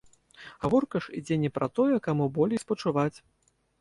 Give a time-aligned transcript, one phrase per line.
[0.63, 3.15] Гаворка ж ідзе не пра тое, каму болей спачуваць.